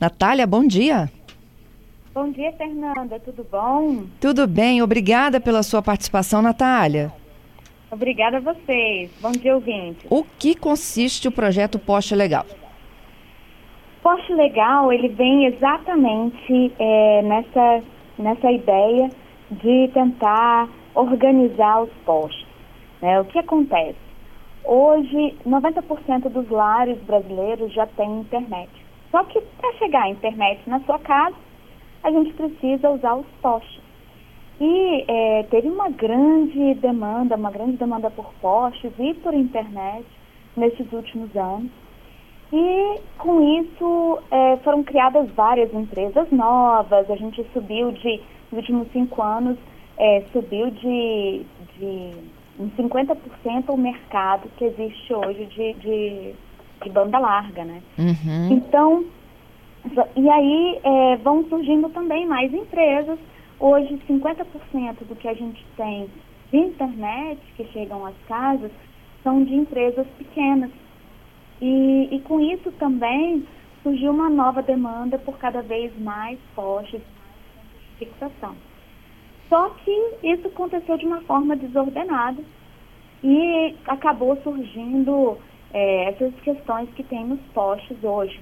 [0.00, 1.10] Natália, bom dia.
[2.14, 3.20] Bom dia, Fernanda.
[3.20, 4.04] Tudo bom?
[4.18, 4.80] Tudo bem.
[4.80, 7.12] Obrigada pela sua participação, Natália.
[7.90, 9.10] Obrigada a vocês.
[9.20, 10.06] Bom dia, ouvinte.
[10.08, 12.46] O que consiste o projeto Poste Legal?
[14.02, 17.82] Poste Legal, ele vem exatamente é, nessa,
[18.18, 19.10] nessa ideia
[19.50, 22.46] de tentar organizar os postos.
[23.02, 23.20] Né?
[23.20, 23.98] O que acontece?
[24.64, 28.79] Hoje, 90% dos lares brasileiros já têm internet.
[29.10, 31.36] Só que para chegar a internet na sua casa,
[32.02, 33.80] a gente precisa usar os postes.
[34.60, 40.04] E é, teve uma grande demanda, uma grande demanda por postes e por internet
[40.56, 41.70] nesses últimos anos.
[42.52, 48.20] E com isso é, foram criadas várias empresas novas, a gente subiu de,
[48.50, 49.56] nos últimos cinco anos,
[49.96, 51.46] é, subiu de,
[51.78, 52.12] de
[52.58, 53.16] em 50%
[53.68, 56.34] o mercado que existe hoje de, de,
[56.82, 57.82] de banda larga, né?
[57.98, 58.52] Uhum.
[58.52, 59.04] Então,
[60.16, 63.18] e aí é, vão surgindo também mais empresas.
[63.58, 66.08] Hoje, 50% do que a gente tem
[66.50, 68.70] de internet que chegam às casas
[69.22, 70.70] são de empresas pequenas.
[71.60, 73.46] E, e com isso também
[73.82, 77.00] surgiu uma nova demanda por cada vez mais postes
[77.98, 78.54] de fixação.
[79.48, 79.90] Só que
[80.22, 82.42] isso aconteceu de uma forma desordenada
[83.22, 85.36] e acabou surgindo
[85.72, 88.40] é, essas questões que tem nos postes hoje.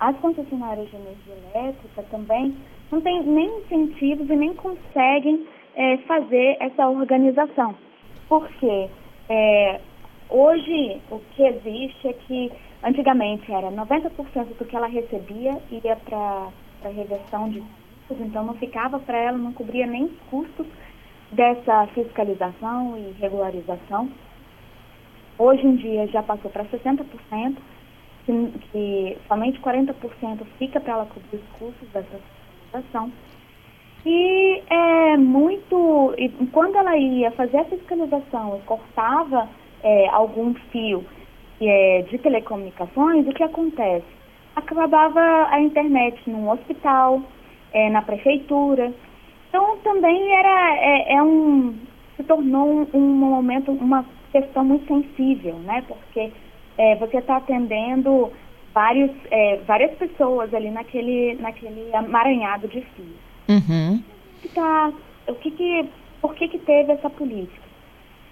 [0.00, 2.56] As concessionárias de energia elétrica também
[2.90, 7.74] não têm nem incentivos e nem conseguem é, fazer essa organização.
[8.28, 8.88] Porque
[9.28, 9.80] é,
[10.28, 16.48] hoje o que existe é que antigamente era 90% do que ela recebia ia para
[16.84, 20.66] a reversão de custos, então não ficava para ela, não cobria nem os custos
[21.30, 24.10] dessa fiscalização e regularização.
[25.38, 27.56] Hoje em dia já passou para 60%,
[28.24, 32.18] que, que somente 40% fica para ela cobrir os custos dessa
[32.70, 33.12] fiscalização.
[34.04, 36.14] E é muito.
[36.18, 39.48] E quando ela ia fazer a fiscalização e cortava
[39.82, 41.04] é, algum fio
[41.60, 44.06] é, de telecomunicações, o que acontece?
[44.56, 47.22] Acabava a internet num hospital,
[47.72, 48.92] é, na prefeitura.
[49.48, 51.74] Então também era é, é um
[52.16, 55.84] se tornou um, um, momento uma questão muito sensível, né?
[55.86, 56.32] Porque
[56.78, 58.32] é, você está atendendo
[58.74, 63.22] vários, é, várias pessoas ali naquele naquele amaranhado de fios.
[63.48, 64.02] Uhum.
[64.54, 64.92] Tá,
[65.28, 65.88] o que que
[66.20, 67.62] por que que teve essa política?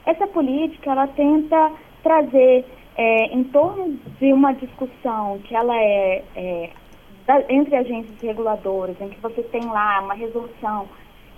[0.06, 1.72] Essa política ela tenta
[2.02, 2.64] trazer
[2.96, 6.70] é, em torno de uma discussão que ela é, é
[7.26, 10.88] da, entre agências reguladoras, em que você tem lá uma resolução,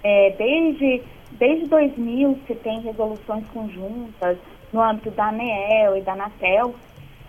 [0.02, 1.02] é, desde,
[1.32, 4.38] desde 2000 se tem resoluções conjuntas
[4.72, 6.74] no âmbito da ANEEL e da ANATEL,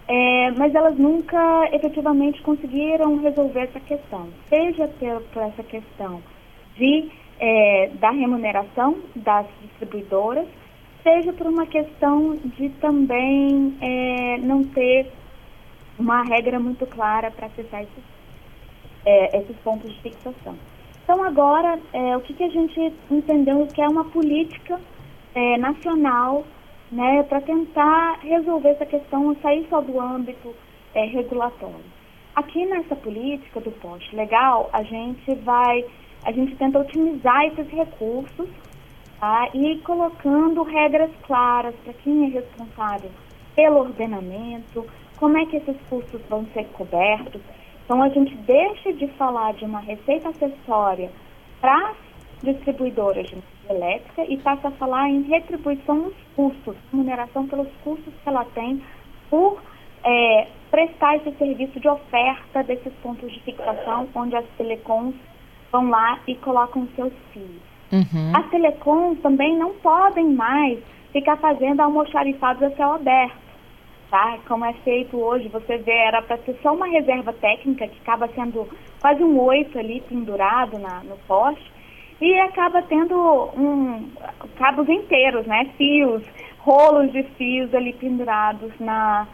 [0.07, 4.87] é, mas elas nunca efetivamente conseguiram resolver essa questão, seja
[5.31, 6.21] por, essa questão
[6.75, 10.47] de, é, da remuneração das distribuidoras,
[11.03, 15.11] seja por uma questão de também é, não ter
[15.99, 18.13] uma regra muito clara para acessar esses
[19.05, 20.55] é, esses pontos de fixação.
[21.03, 24.79] Então, agora, é, o que, que a gente entendeu que é uma política
[25.35, 26.45] é, nacional
[26.89, 30.55] né, para tentar resolver essa questão, sair só do âmbito
[30.93, 31.83] é, regulatório.
[32.35, 35.85] Aqui nessa política do poste legal, a gente vai,
[36.23, 38.47] a gente tenta otimizar esses recursos
[39.19, 43.11] tá, e colocando regras claras para quem é responsável
[43.55, 44.85] pelo ordenamento,
[45.17, 47.41] como é que esses custos vão ser cobertos,
[47.93, 51.11] então a gente deixa de falar de uma receita acessória
[51.61, 51.95] para as
[52.41, 58.11] distribuidoras de energia elétrica e passa a falar em retribuição dos custos, remuneração pelos custos
[58.11, 58.81] que ela tem
[59.29, 59.61] por
[60.03, 65.13] é, prestar esse serviço de oferta desses pontos de fixação, onde as telecoms
[65.71, 67.61] vão lá e colocam seus fios.
[67.91, 68.35] Uhum.
[68.35, 70.79] As telecoms também não podem mais
[71.11, 73.42] ficar fazendo almoxarifados a céu aberto
[74.13, 74.37] tá?
[74.47, 78.27] Como é feito hoje, você vê, era para ser só uma reserva técnica que acaba
[78.35, 78.69] sendo
[79.01, 81.65] quase um oito ali pendurado na, no poste
[82.21, 83.15] e acaba tendo
[83.57, 84.07] um,
[84.55, 85.67] cabos inteiros, né?
[85.77, 86.21] Fios,
[86.59, 89.27] rolos de fios ali pendurados na,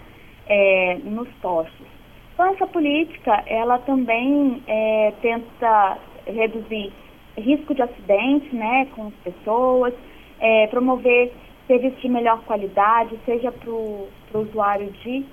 [0.47, 1.85] é, nos postes.
[2.33, 6.93] Então essa política, ela também é, tenta reduzir
[7.37, 9.93] risco de acidente, né, com as pessoas,
[10.39, 11.33] é, promover
[11.67, 14.07] serviço de melhor qualidade, seja para o
[14.37, 15.25] usuário de,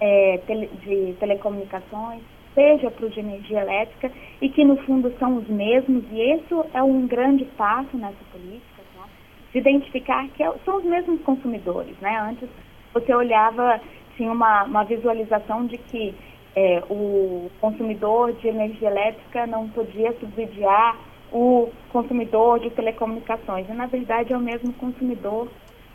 [0.00, 2.22] é, tele, de telecomunicações,
[2.54, 4.10] seja para o de energia elétrica,
[4.40, 8.82] e que no fundo são os mesmos, e isso é um grande passo nessa política,
[8.94, 9.04] tá?
[9.52, 11.98] de identificar que é, são os mesmos consumidores.
[12.00, 12.16] Né?
[12.20, 12.48] Antes
[12.92, 13.80] você olhava,
[14.16, 16.14] tinha uma, uma visualização de que
[16.56, 20.96] é, o consumidor de energia elétrica não podia subsidiar
[21.32, 23.68] o consumidor de telecomunicações.
[23.68, 25.48] E, na verdade, é o mesmo consumidor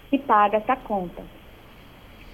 [0.10, 1.24] que paga essa conta.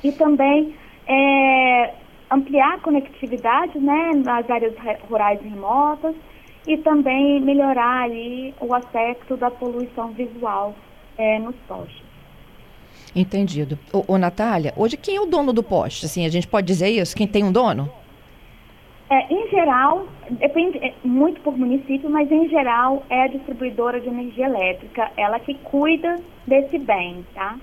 [0.05, 0.75] E também
[1.07, 1.93] é,
[2.29, 4.75] ampliar a conectividade né, nas áreas
[5.09, 6.15] rurais e remotas
[6.67, 10.75] e também melhorar ali o aspecto da poluição visual
[11.17, 12.03] é, nos postes.
[13.15, 13.79] Entendido.
[13.91, 16.05] Ô, ô, Natália, hoje quem é o dono do poste?
[16.05, 17.15] Assim, a gente pode dizer isso?
[17.15, 17.89] Quem tem um dono?
[19.09, 24.07] É, em geral, depende é, muito por município, mas em geral é a distribuidora de
[24.07, 27.57] energia elétrica, ela que cuida desse bem, tá?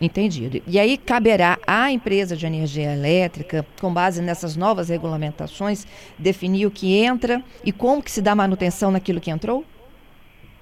[0.00, 0.62] Entendido.
[0.66, 5.86] E aí caberá à empresa de energia elétrica, com base nessas novas regulamentações,
[6.16, 9.64] definir o que entra e como que se dá manutenção naquilo que entrou?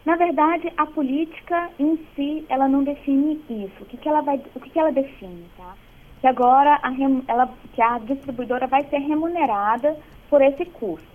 [0.07, 3.83] Na verdade, a política em si, ela não define isso.
[3.83, 5.75] O que, que ela vai, o que, que ela define, tá?
[6.21, 6.93] Que agora a,
[7.29, 9.97] ela, que a distribuidora vai ser remunerada
[10.31, 11.07] por esse custo.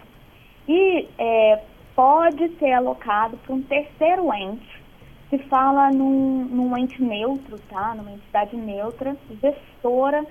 [0.68, 1.64] E é,
[1.96, 4.81] pode ser alocado para um terceiro ente
[5.32, 7.96] se fala num, num ente neutro, tá?
[7.96, 10.26] Numa entidade neutra, gestora,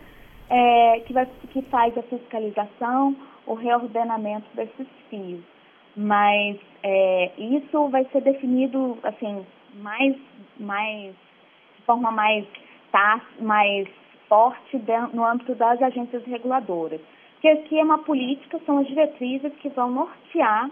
[0.50, 3.16] é, que, vai, que faz a fiscalização,
[3.46, 5.40] o reordenamento desses fios.
[5.96, 9.44] Mas é, isso vai ser definido, assim,
[9.76, 10.16] mais,
[10.58, 11.14] mais,
[11.78, 12.44] de forma mais,
[12.92, 13.88] tá, mais
[14.28, 14.80] forte
[15.14, 17.00] no âmbito das agências reguladoras.
[17.32, 20.70] Porque aqui é uma política, são as diretrizes que vão nortear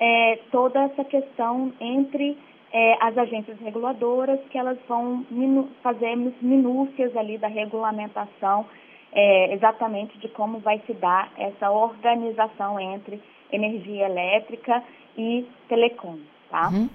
[0.00, 2.36] é, toda essa questão entre
[2.72, 5.68] é, as agências reguladoras, que elas vão minu
[6.42, 8.66] minúcias ali da regulamentação,
[9.12, 13.20] é, exatamente de como vai se dar essa organização entre
[13.50, 14.82] energia elétrica
[15.16, 16.18] e telecom,
[16.50, 16.68] tá?
[16.68, 16.88] Uhum.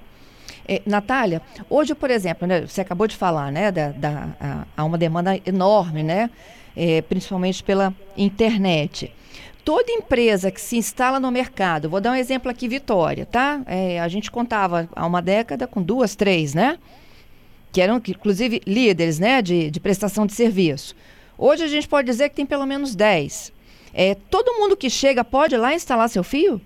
[0.67, 4.83] É, Natália, hoje, por exemplo, né, você acabou de falar, né, da, da a, há
[4.85, 6.29] uma demanda enorme, né,
[6.77, 9.11] é, principalmente pela internet
[9.63, 13.61] toda empresa que se instala no mercado, vou dar um exemplo aqui, Vitória, tá?
[13.65, 16.77] É, a gente contava há uma década com duas, três, né?
[17.71, 20.95] Que eram, inclusive, líderes, né, de, de prestação de serviço.
[21.37, 23.51] Hoje a gente pode dizer que tem pelo menos dez.
[23.93, 26.61] É, todo mundo que chega pode ir lá instalar seu fio?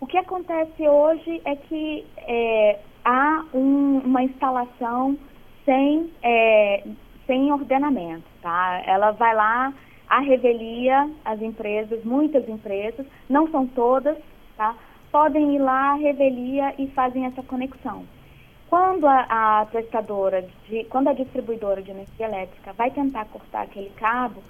[0.00, 5.18] O que acontece hoje é que é, há um, uma instalação
[5.64, 6.84] sem, é,
[7.26, 8.82] sem ordenamento, tá?
[8.86, 9.74] Ela vai lá
[10.08, 14.16] a revelia, as empresas, muitas empresas, não são todas,
[14.56, 14.74] tá?
[15.10, 18.04] podem ir lá, à revelia e fazem essa conexão.
[18.68, 23.90] Quando a, a, prestadora, de, quando a distribuidora de energia elétrica vai tentar cortar aquele
[23.90, 24.42] cabo,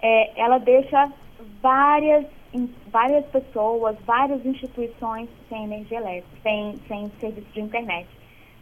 [0.00, 1.10] é, ela deixa
[1.62, 2.26] várias,
[2.88, 8.08] várias pessoas, várias instituições sem energia elétrica, sem, sem serviço de internet.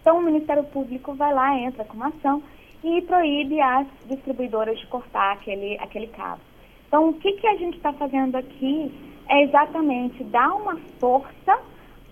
[0.01, 2.43] Então o Ministério Público vai lá, entra com uma ação
[2.83, 6.41] e proíbe as distribuidoras de cortar aquele, aquele cabo.
[6.89, 8.93] Então, o que, que a gente está fazendo aqui
[9.29, 11.59] é exatamente dar uma força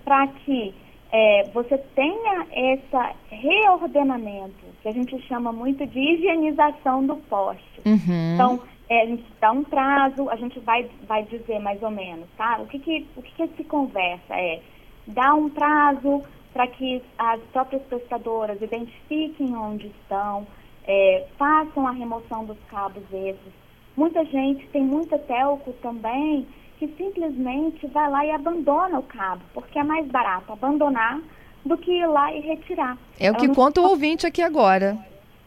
[0.05, 0.73] para que
[1.11, 7.81] é, você tenha esse reordenamento, que a gente chama muito de higienização do poste.
[7.85, 8.35] Uhum.
[8.35, 12.29] Então, é, a gente dá um prazo, a gente vai, vai dizer mais ou menos,
[12.37, 12.59] tá?
[12.61, 14.61] O que, que, o que, que se conversa é
[15.07, 16.23] dar um prazo
[16.59, 20.45] para que as próprias prestadoras identifiquem onde estão,
[20.85, 23.55] é, façam a remoção dos cabos extras.
[23.97, 29.79] Muita gente, tem muita telco também, que simplesmente vai lá e abandona o cabo, porque
[29.79, 31.21] é mais barato abandonar
[31.65, 32.99] do que ir lá e retirar.
[33.21, 34.99] É o que conta o ouvinte aqui agora.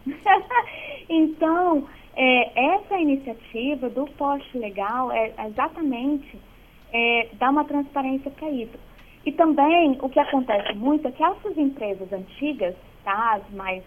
[1.10, 6.40] então, é, essa iniciativa do poste legal é exatamente
[6.94, 8.91] é, dar uma transparência para isso.
[9.26, 13.84] E também o que acontece muito é que essas empresas antigas, tá, as mais,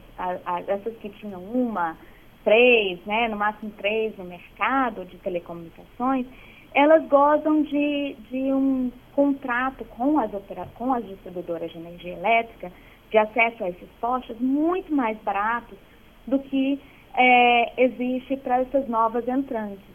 [0.68, 1.96] essas que tinham uma,
[2.44, 6.26] três, né, no máximo três no mercado de telecomunicações,
[6.74, 12.70] elas gozam de, de um contrato com as, opera, com as distribuidoras de energia elétrica,
[13.10, 15.78] de acesso a esses postos, muito mais baratos
[16.26, 16.80] do que
[17.16, 19.94] é, existe para essas novas entrantes.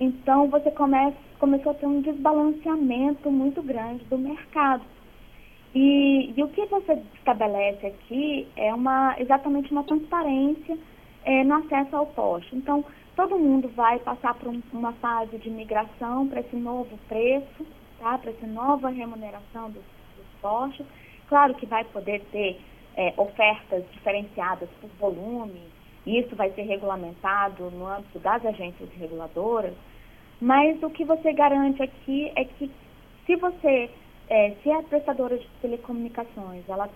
[0.00, 4.84] Então, você começa, começou a ter um desbalanceamento muito grande do mercado.
[5.74, 10.78] E, e o que você estabelece aqui é uma, exatamente uma transparência
[11.24, 12.54] é, no acesso ao poste.
[12.54, 12.84] Então,
[13.16, 17.66] todo mundo vai passar por um, uma fase de migração para esse novo preço,
[17.98, 18.16] tá?
[18.18, 19.82] para essa nova remuneração dos,
[20.16, 20.86] dos postes.
[21.28, 22.60] Claro que vai poder ter
[22.96, 25.60] é, ofertas diferenciadas por volume,
[26.06, 29.74] isso vai ser regulamentado no âmbito das agências reguladoras,
[30.42, 32.68] mas o que você garante aqui é que
[33.24, 33.88] se você,
[34.28, 36.90] é, se a prestadora de telecomunicações, ela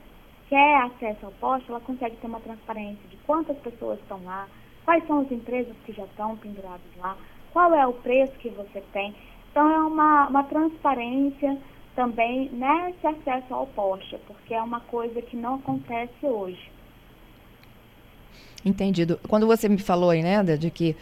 [0.49, 4.49] quer acesso ao poste, ela consegue ter uma transparência de quantas pessoas estão lá,
[4.85, 7.17] quais são as empresas que já estão penduradas lá,
[7.53, 9.15] qual é o preço que você tem.
[9.53, 11.57] Então é uma, uma transparência
[11.95, 16.69] também nesse acesso ao poste, porque é uma coisa que não acontece hoje.
[18.65, 19.21] Entendido.
[19.29, 20.97] Quando você me falou aí, né, de que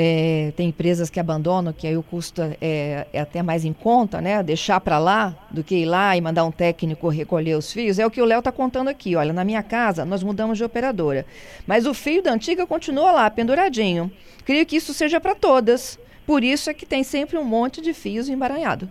[0.00, 4.20] é, tem empresas que abandonam, que aí o custo é, é até mais em conta,
[4.20, 7.98] né, deixar para lá do que ir lá e mandar um técnico recolher os fios,
[7.98, 9.16] é o que o Léo está contando aqui.
[9.16, 11.26] Olha, na minha casa nós mudamos de operadora,
[11.66, 14.08] mas o fio da antiga continua lá, penduradinho.
[14.44, 15.98] Creio que isso seja para todas.
[16.24, 18.88] Por isso é que tem sempre um monte de fios embaranhado.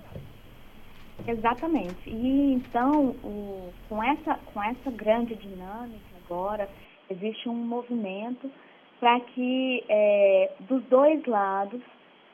[1.25, 1.95] Exatamente.
[2.05, 6.67] E então, o, com, essa, com essa grande dinâmica agora,
[7.09, 8.51] existe um movimento
[8.99, 11.81] para que é, dos dois lados,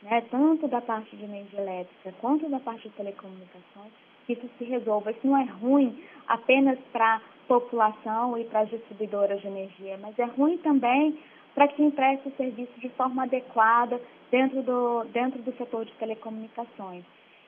[0.01, 3.91] né, tanto da parte de energia elétrica quanto da parte de telecomunicações,
[4.27, 5.12] isso se resolva.
[5.12, 10.17] Isso não é ruim apenas para a população e para as distribuidoras de energia, mas
[10.17, 11.17] é ruim também
[11.53, 14.01] para quem presta o serviço de forma adequada
[14.32, 17.03] dentro do, dentro do setor de telecomunicações.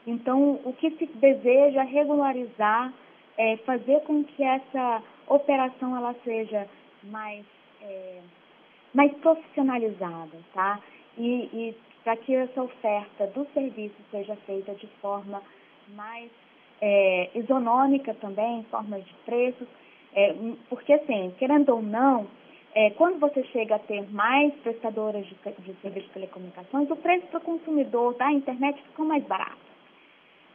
[0.05, 2.93] Então, o que se deseja é regularizar,
[3.37, 6.67] é, fazer com que essa operação ela seja
[7.03, 7.43] mais,
[7.81, 8.19] é,
[8.95, 10.79] mais profissionalizada, tá?
[11.17, 15.41] E, e para que essa oferta do serviço seja feita de forma
[15.89, 16.31] mais
[16.81, 19.67] é, isonômica também, em formas de preços,
[20.13, 20.33] é,
[20.69, 22.25] porque assim, querendo ou não,
[22.73, 27.27] é, quando você chega a ter mais prestadoras de, de serviços de telecomunicações, o preço
[27.27, 29.57] para o consumidor da internet ficou mais barato.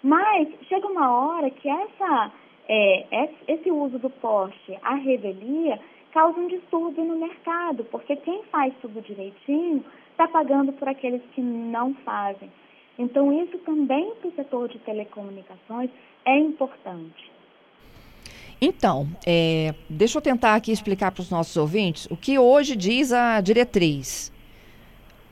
[0.02, 2.32] Mas chega uma hora que essa,
[2.68, 5.78] é, esse uso do poste à revelia
[6.12, 11.40] causa um distúrbio no mercado, porque quem faz tudo direitinho está pagando por aqueles que
[11.40, 12.50] não fazem.
[12.98, 15.90] Então, isso também para o setor de telecomunicações
[16.24, 17.30] é importante.
[18.60, 23.10] Então, é, deixa eu tentar aqui explicar para os nossos ouvintes o que hoje diz
[23.10, 24.30] a diretriz.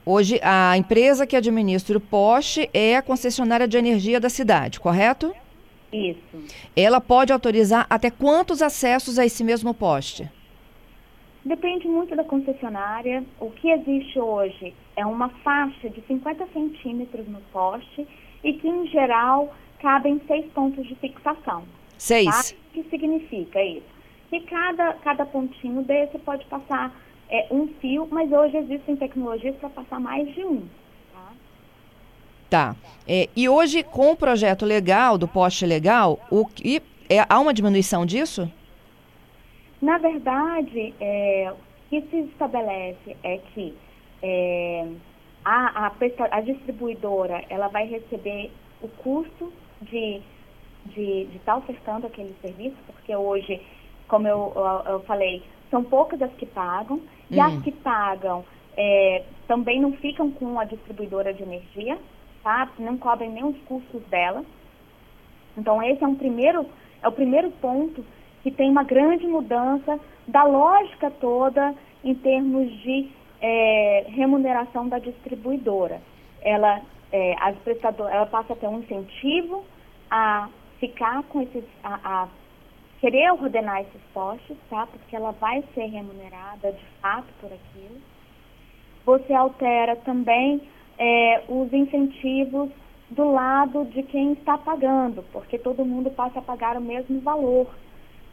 [0.07, 5.35] Hoje, a empresa que administra o poste é a concessionária de energia da cidade, correto?
[5.93, 6.19] Isso.
[6.75, 10.31] Ela pode autorizar até quantos acessos a esse mesmo poste?
[11.49, 13.25] Depende muito da concessionária.
[13.41, 18.07] O que existe hoje é uma faixa de 50 centímetros no poste
[18.45, 21.65] e que, em geral, cabem seis pontos de fixação.
[21.97, 22.27] Seis?
[22.27, 22.57] Tá?
[22.69, 23.87] O que significa isso?
[24.29, 26.95] Que cada, cada pontinho desse pode passar
[27.31, 30.69] é, um fio, mas hoje existem tecnologias para passar mais de um.
[31.15, 31.33] Tá.
[32.51, 32.77] tá.
[33.07, 37.55] É, e hoje, com o projeto legal, do poste legal, o que, é, há uma
[37.55, 38.53] diminuição disso?
[39.81, 43.77] Na verdade, é, o que se estabelece é que
[44.23, 44.89] é,
[45.45, 45.93] a, a,
[46.33, 48.51] a, distribuidora ela vai receber
[48.83, 50.21] o custo de
[50.87, 53.61] de estar tá ofertando aquele serviço, porque hoje,
[54.07, 57.43] como eu, eu, eu, falei, são poucas as que pagam, e hum.
[57.43, 58.45] as que pagam
[58.77, 61.99] é, também não ficam com a distribuidora de energia,
[62.43, 62.71] tá?
[62.79, 64.45] Não cobrem nem os custos dela.
[65.57, 66.67] Então esse é um primeiro,
[67.03, 68.05] é o primeiro ponto
[68.49, 73.11] que tem uma grande mudança da lógica toda em termos de
[73.43, 76.01] é, remuneração da distribuidora.
[76.41, 76.81] Ela,
[77.13, 79.65] é, as prestadoras, ela passa a ter um incentivo
[80.11, 80.49] a
[80.81, 82.29] ficar com esses, a, a,
[83.01, 84.87] querer ordenar esses postes, tá?
[84.87, 88.01] Porque ela vai ser remunerada de fato por aquilo.
[89.05, 90.63] Você altera também
[90.99, 92.71] é, os incentivos
[93.11, 97.67] do lado de quem está pagando, porque todo mundo passa a pagar o mesmo valor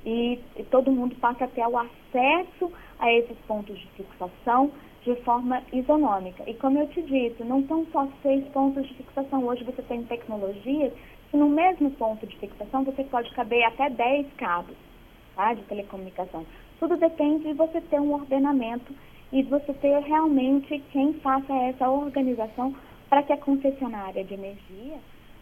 [0.06, 4.72] e, e todo mundo passa a ter o acesso a esses pontos de fixação
[5.04, 6.44] de forma isonômica.
[6.50, 9.46] E como eu te disse, não são só seis pontos de fixação.
[9.46, 10.94] Hoje você tem tecnologias
[11.30, 14.76] que no mesmo ponto de fixação você pode caber até 10 cabos
[15.36, 16.46] tá, de telecomunicação.
[16.80, 18.94] Tudo depende de você ter um ordenamento
[19.32, 22.76] e de você ter realmente quem faça essa organização
[23.10, 24.98] para que a concessionária de energia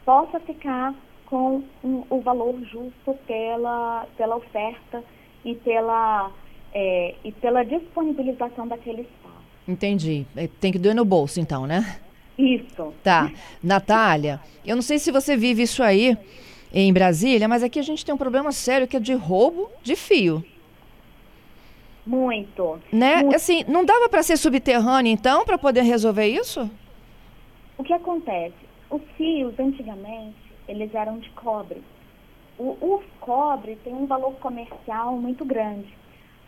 [0.05, 0.93] possa ficar
[1.33, 5.03] com um, o valor justo pela, pela oferta
[5.43, 6.29] e pela,
[6.71, 9.33] é, e pela disponibilização daquele espaço.
[9.67, 10.27] Entendi.
[10.37, 11.99] É, tem que doer no bolso, então, né?
[12.37, 12.93] Isso.
[13.03, 13.31] Tá.
[13.63, 16.15] Natália, eu não sei se você vive isso aí
[16.71, 19.95] em Brasília, mas aqui a gente tem um problema sério que é de roubo de
[19.95, 20.45] fio.
[22.05, 22.79] Muito.
[22.91, 23.23] Né?
[23.23, 23.35] Muito.
[23.35, 26.69] Assim, não dava para ser subterrâneo então para poder resolver isso?
[27.75, 28.53] O que acontece?
[28.87, 31.81] Os fios antigamente, eles eram de cobre.
[32.57, 35.93] O, o cobre tem um valor comercial muito grande.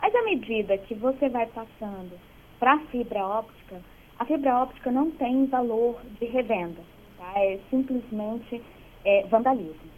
[0.00, 2.18] Mas à medida que você vai passando
[2.58, 3.80] para fibra óptica,
[4.18, 6.80] a fibra óptica não tem valor de revenda,
[7.18, 7.32] tá?
[7.36, 8.62] é simplesmente
[9.04, 9.96] é, vandalismo.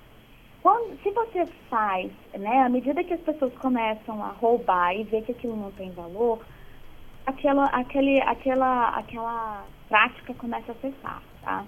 [0.63, 5.23] Quando, se você faz, né, à medida que as pessoas começam a roubar e ver
[5.23, 6.41] que aquilo não tem valor,
[7.27, 11.65] aquela, aquele, aquela, aquela prática começa a cessar, tá?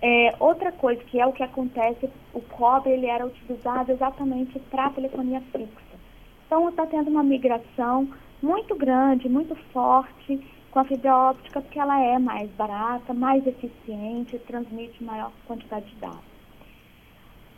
[0.00, 4.90] É, outra coisa que é o que acontece, o cobre ele era utilizado exatamente para
[4.90, 5.98] telefonia fixa.
[6.46, 8.08] Então está tendo uma migração
[8.40, 10.40] muito grande, muito forte
[10.70, 15.96] com a fibra óptica, porque ela é mais barata, mais eficiente, transmite maior quantidade de
[15.96, 16.28] dados.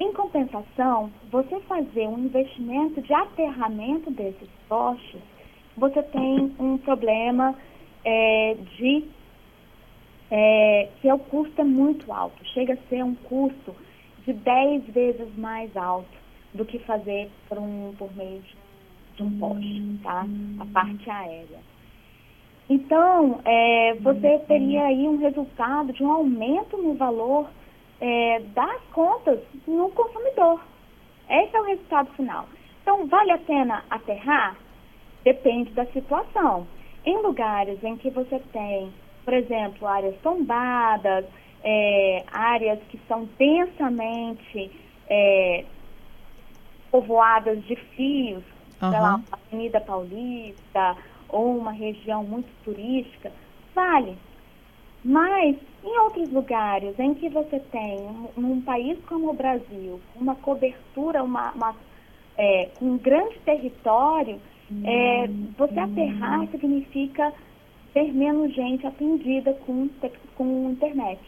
[0.01, 5.21] Em compensação, você fazer um investimento de aterramento desses postes,
[5.77, 7.55] você tem um problema
[8.03, 9.05] é, de
[10.31, 13.75] é, que é o custo é muito alto, chega a ser um custo
[14.25, 16.17] de 10 vezes mais alto
[16.55, 18.43] do que fazer por, um, por meio
[19.17, 20.25] de um poste, tá?
[20.61, 21.59] A parte aérea.
[22.69, 27.51] Então, é, você teria aí um resultado de um aumento no valor
[28.01, 30.61] é, das contas no consumidor.
[31.29, 32.47] Esse é o resultado final.
[32.83, 34.57] Então, vale a pena aterrar?
[35.25, 36.67] Depende da situação.
[37.05, 38.93] Em lugares em que você tem
[39.31, 41.25] por exemplo, áreas tombadas,
[41.63, 44.73] é, áreas que são densamente
[45.09, 45.65] é,
[46.91, 48.43] povoadas de fios,
[48.83, 48.91] uhum.
[48.91, 50.97] sei lá, Avenida Paulista
[51.29, 53.31] ou uma região muito turística,
[53.73, 54.19] vale.
[55.05, 57.99] Mas em outros lugares em que você tem,
[58.37, 61.77] num país como o Brasil, uma cobertura, uma, uma
[62.37, 64.41] é, um grande território,
[64.85, 67.33] é, você aterrar significa
[67.93, 69.89] ter menos gente atendida com,
[70.37, 71.21] com internet.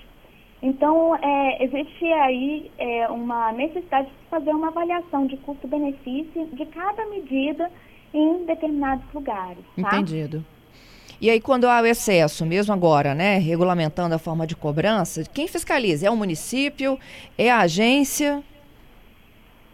[0.63, 7.05] Então, é, existe aí é, uma necessidade de fazer uma avaliação de custo-benefício de cada
[7.07, 7.69] medida
[8.15, 9.65] em determinados lugares.
[9.81, 9.89] Tá?
[9.97, 10.45] Entendido.
[11.21, 15.49] E aí, quando há o excesso, mesmo agora, né, regulamentando a forma de cobrança, quem
[15.49, 16.07] fiscaliza?
[16.07, 16.99] É o município?
[17.37, 18.43] É a agência?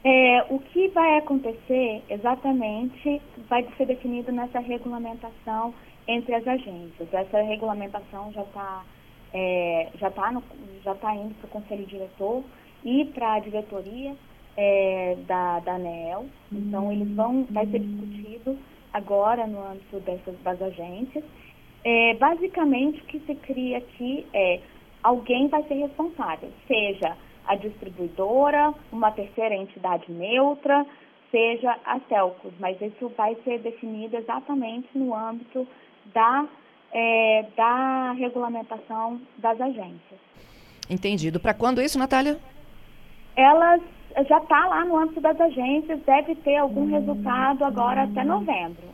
[0.05, 5.75] É, o que vai acontecer exatamente vai ser definido nessa regulamentação
[6.09, 7.13] entre as agências.
[7.13, 8.85] Essa regulamentação já está
[9.33, 10.43] é, já tá
[10.83, 12.43] já tá indo para o conselho diretor
[12.83, 14.17] e para a diretoria
[14.57, 16.27] é, da, da ANEL.
[16.51, 18.59] Então eles vão vai ser discutido
[18.93, 21.23] agora no âmbito dessas das agências.
[21.85, 24.61] É, basicamente o que se cria aqui é
[25.03, 27.17] alguém vai ser responsável, seja
[27.47, 30.85] a distribuidora, uma terceira entidade neutra,
[31.31, 35.67] seja a Telcos, mas isso vai ser definido exatamente no âmbito
[36.15, 36.47] da,
[36.93, 40.21] é, da regulamentação das agências.
[40.89, 41.39] Entendido.
[41.39, 42.39] Para quando isso, Natália?
[43.37, 43.81] Elas
[44.29, 46.91] já está lá no âmbito das agências, deve ter algum hum.
[46.91, 48.89] resultado agora até novembro.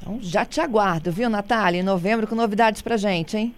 [0.00, 1.80] Então, já te aguardo, viu, Natália?
[1.80, 3.54] Em novembro com novidades para gente, hein?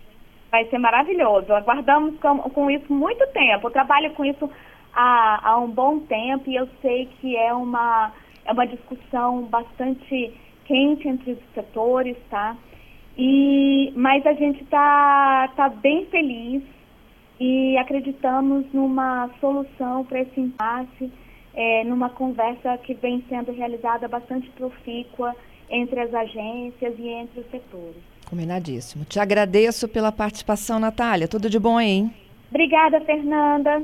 [0.50, 1.52] Vai ser maravilhoso.
[1.52, 3.66] Aguardamos com, com isso muito tempo.
[3.66, 4.48] Eu trabalho com isso
[4.94, 8.12] há, há um bom tempo e eu sei que é uma,
[8.44, 10.32] é uma discussão bastante
[10.64, 12.56] quente entre os setores, tá?
[13.18, 16.62] E, mas a gente está tá bem feliz
[17.40, 21.11] e acreditamos numa solução para esse impasse,
[21.55, 25.35] é, numa conversa que vem sendo realizada bastante profícua
[25.70, 28.02] entre as agências e entre os setores.
[28.29, 29.05] Combinadíssimo.
[29.05, 31.29] Te agradeço pela participação, Natália.
[31.29, 32.12] Tudo de bom hein?
[32.50, 33.83] Obrigada, Fernanda.